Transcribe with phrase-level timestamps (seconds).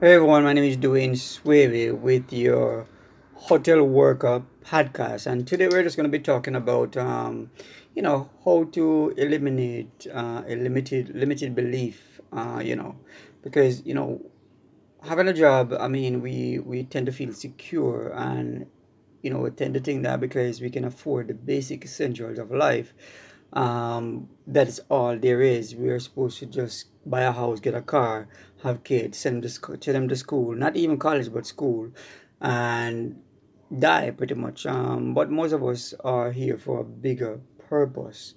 [0.00, 2.86] Hey everyone, my name is Dwayne Swavey with your
[3.34, 7.50] Hotel Worker podcast, and today we're just going to be talking about, um,
[7.96, 12.94] you know, how to eliminate uh, a limited limited belief, uh, you know,
[13.42, 14.22] because you know
[15.02, 18.66] having a job, I mean, we we tend to feel secure and
[19.22, 22.52] you know we tend to think that because we can afford the basic essentials of
[22.52, 22.94] life,
[23.52, 25.74] um, that is all there is.
[25.74, 28.28] We are supposed to just buy a house, get a car,
[28.62, 31.90] have kids, send them to school, send them to school, not even college, but school,
[32.40, 33.20] and
[33.78, 34.66] die pretty much.
[34.66, 38.34] Um, but most of us are here for a bigger purpose,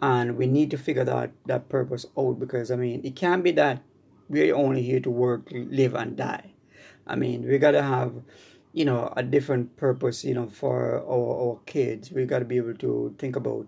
[0.00, 3.52] and we need to figure that that purpose out because I mean, it can't be
[3.52, 3.82] that
[4.28, 6.52] we're only here to work, live, and die.
[7.06, 8.14] I mean, we gotta have,
[8.72, 12.10] you know, a different purpose, you know, for our, our kids.
[12.10, 13.66] We gotta be able to think about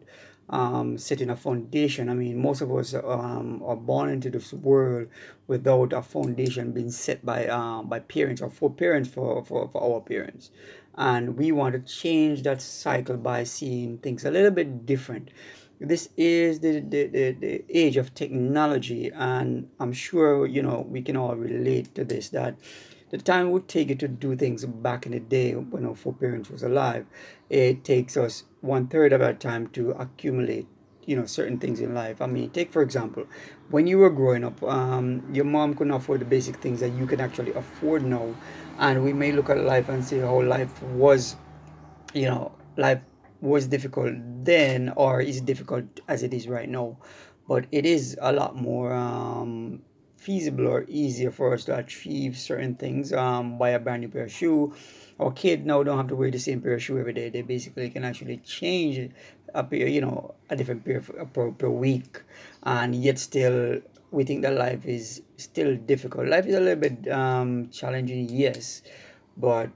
[0.51, 2.09] um, setting a foundation.
[2.09, 5.09] I mean, most of us um, are born into this world
[5.47, 9.83] without a foundation being set by um, by parents or for parents for, for, for
[9.83, 10.51] our parents.
[10.97, 15.31] And we want to change that cycle by seeing things a little bit different
[15.81, 21.03] this is the, the, the, the age of technology and i'm sure you know we
[21.03, 22.55] can all relate to this that
[23.15, 25.95] the time it would take it to do things back in the day when our
[25.95, 27.07] foreparents was alive
[27.49, 30.67] it takes us one third of our time to accumulate
[31.07, 32.21] you know certain things in life.
[32.21, 33.27] I mean take for example
[33.71, 37.07] when you were growing up um, your mom couldn't afford the basic things that you
[37.07, 38.35] can actually afford now.
[38.79, 41.37] And we may look at life and see how life was
[42.15, 43.01] you know life
[43.41, 46.97] was difficult then or is difficult as it is right now.
[47.47, 49.83] But it is a lot more um,
[50.25, 54.25] feasible or easier for us to achieve certain things um, buy a brand new pair
[54.25, 54.75] of shoe.
[55.21, 57.29] Our kid now don't have to wear the same pair of shoe every day.
[57.29, 59.11] They basically can actually change
[59.55, 62.23] a pair you know a different pair per, per week.
[62.63, 63.81] And yet still
[64.11, 66.29] we think that life is still difficult.
[66.29, 68.83] Life is a little bit um, challenging yes.
[69.37, 69.71] But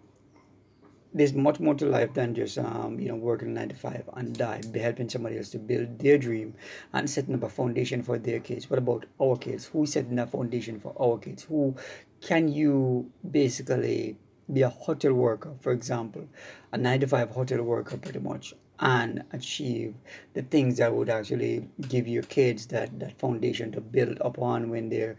[1.12, 4.36] there's much more to life than just um, you know working nine to five and
[4.36, 4.60] die.
[4.74, 6.54] Helping somebody else to build their dream
[6.92, 8.68] and setting up a foundation for their kids.
[8.70, 9.66] What about our kids?
[9.66, 11.42] Who setting a foundation for our kids?
[11.44, 11.74] Who
[12.20, 14.16] can you basically
[14.52, 16.28] be a hotel worker for example?
[16.72, 19.94] A nine to five hotel worker pretty much and achieve
[20.34, 24.88] the things that would actually give your kids that that foundation to build upon when
[24.88, 25.16] they're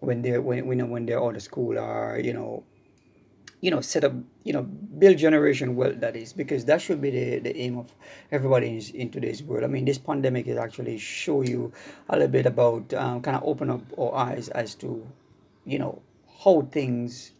[0.00, 2.62] when they're when, when, when they're out of school or you know
[3.60, 4.12] you know set up
[4.44, 7.92] you know build generation wealth that is because that should be the, the aim of
[8.30, 9.64] everybody in, in today's world.
[9.64, 11.72] I mean this pandemic is actually show you
[12.08, 15.06] a little bit about um, kind of open up our eyes as to
[15.64, 16.00] you know
[16.44, 17.32] how things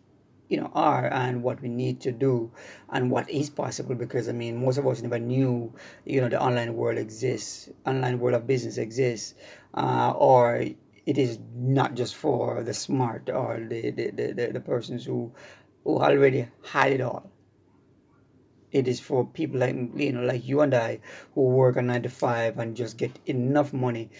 [0.48, 2.50] you know are and what we need to do
[2.90, 5.72] and what is possible because i mean most of us never knew
[6.04, 9.34] you know the online world exists online world of business exists
[9.74, 10.64] uh, or
[11.06, 15.30] it is not just for the smart or the the, the, the, the persons who
[15.88, 17.30] who already had it all.
[18.70, 21.00] It is for people like you know, like you and I,
[21.34, 24.10] who work a nine to five and just get enough money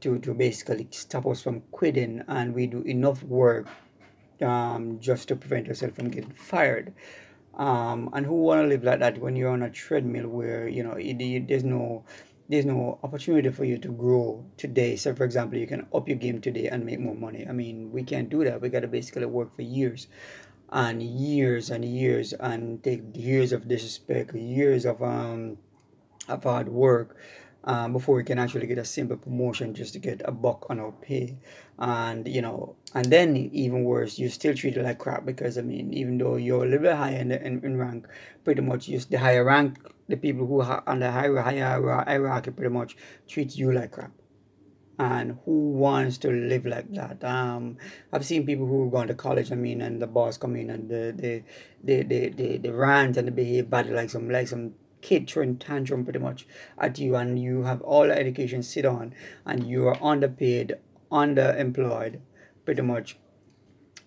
[0.00, 3.68] to, to basically stop us from quitting, and we do enough work
[4.40, 6.92] um, just to prevent ourselves from getting fired.
[7.54, 10.82] Um, and who want to live like that when you're on a treadmill where you
[10.82, 12.02] know it, there's no
[12.48, 14.96] there's no opportunity for you to grow today.
[14.96, 17.46] So, for example, you can up your game today and make more money.
[17.48, 18.60] I mean, we can't do that.
[18.60, 20.08] We got to basically work for years
[20.72, 25.58] and years and years and take years of disrespect, years of um
[26.28, 27.16] of hard work
[27.64, 30.80] um, before we can actually get a simple promotion just to get a buck on
[30.80, 31.36] our pay.
[31.78, 35.92] And you know and then even worse you're still treated like crap because i mean
[35.92, 38.06] even though you're a little bit higher in, the, in, in rank
[38.44, 39.78] pretty much just the higher rank
[40.08, 42.96] the people who are on the higher higher hierarchy pretty much
[43.26, 44.12] treat you like crap
[44.98, 47.24] and who wants to live like that.
[47.24, 47.78] Um
[48.12, 50.88] i've seen people who gone to college i mean and the boss come in and
[50.88, 51.42] the the
[51.82, 55.56] the the, the, the rant and the behave badly like some like some kid throwing
[55.56, 56.46] tantrum pretty much
[56.78, 59.14] at you and you have all the education sit on
[59.46, 60.76] and you are underpaid
[61.12, 62.18] underemployed
[62.64, 63.18] pretty much.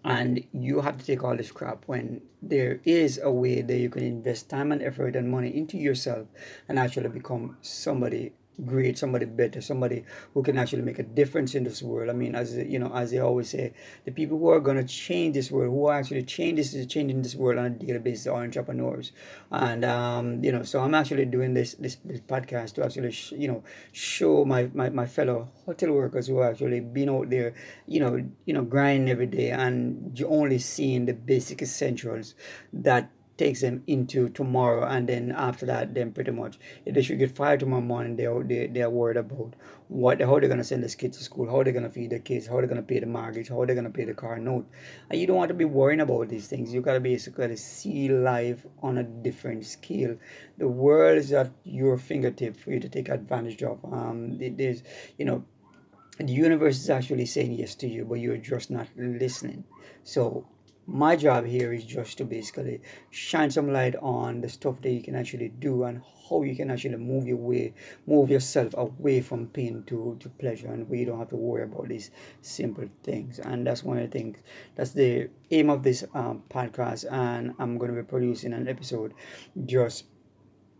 [0.03, 3.89] And you have to take all this crap when there is a way that you
[3.89, 6.27] can invest time and effort and money into yourself
[6.69, 10.03] and actually become somebody great, somebody better, somebody
[10.33, 12.09] who can actually make a difference in this world.
[12.09, 13.73] I mean, as you know, as they always say,
[14.05, 17.21] the people who are going to change this world, who are actually change this, changing
[17.21, 19.11] this world on a daily basis, are entrepreneurs.
[19.51, 23.33] And um, you know, so I'm actually doing this this, this podcast to actually sh-
[23.37, 27.53] you know show my, my my fellow hotel workers who are actually being out there,
[27.87, 32.35] you know, you know, grinding every day and you only seeing the basic essentials
[32.73, 37.19] that takes them into tomorrow and then after that then pretty much if they should
[37.19, 39.53] get fired tomorrow morning they are, they, they are worried about
[39.87, 42.09] what how they're going to send this kids to school how they're going to feed
[42.09, 44.13] the kids how they're going to pay the mortgage how they're going to pay the
[44.13, 44.67] car note.
[45.09, 46.73] And you don't want to be worrying about these things.
[46.73, 50.17] You got to basically see life on a different scale.
[50.57, 53.79] The world is at your fingertip for you to take advantage of.
[53.85, 54.83] Um there's
[55.17, 55.43] you know
[56.17, 59.63] the universe is actually saying yes to you but you're just not listening.
[60.03, 60.47] So
[60.87, 65.01] my job here is just to basically shine some light on the stuff that you
[65.01, 67.73] can actually do and how you can actually move your way
[68.05, 70.67] move yourself away from pain to, to pleasure.
[70.67, 72.11] And where you don't have to worry about these
[72.41, 73.39] simple things.
[73.39, 74.37] And that's one of the things
[74.75, 77.05] that's the aim of this um, podcast.
[77.11, 79.13] And i'm going to be producing an episode
[79.65, 80.05] just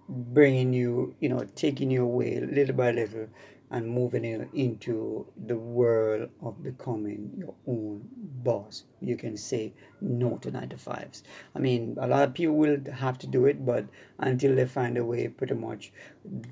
[0.08, 3.28] bringing you you know taking you away little by little
[3.72, 4.24] and moving
[4.54, 8.08] into the world of becoming your own
[8.44, 8.84] boss.
[9.02, 11.24] You can say no to 9 to 5s.
[11.56, 13.86] I mean, a lot of people will have to do it, but
[14.20, 15.92] until they find a way, pretty much,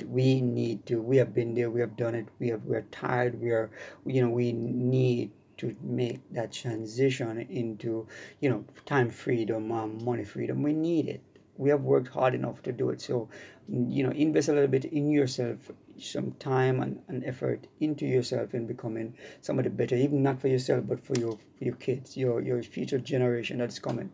[0.07, 1.01] we need to.
[1.01, 3.69] We have been there, we have done it, we have, we're tired, we are,
[4.06, 8.07] you know, we need to make that transition into,
[8.39, 10.63] you know, time freedom, um, money freedom.
[10.63, 11.21] We need it
[11.57, 13.29] we have worked hard enough to do it so
[13.69, 18.53] you know invest a little bit in yourself some time and, and effort into yourself
[18.53, 22.41] in becoming somebody better, even not for yourself, but for your for your kids, your
[22.41, 24.09] your future generation that's coming.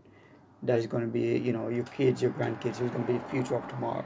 [0.63, 3.17] That is going to be, you know, your kids, your grandkids, who's going to be
[3.17, 4.03] the future of tomorrow.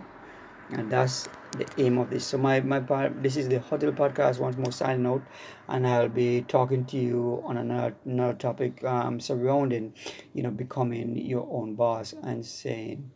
[0.72, 2.28] And that's the aim of this.
[2.28, 5.24] So my, my part, this is the Hotel Podcast, once more signing out.
[5.68, 9.94] And I'll be talking to you on another, another topic um, surrounding,
[10.36, 13.10] you know, becoming your own boss and saying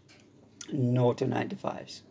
[0.72, 2.02] no to 9 to 5s.